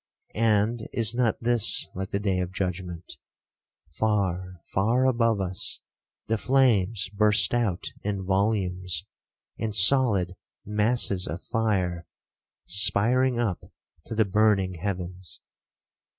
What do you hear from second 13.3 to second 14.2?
up to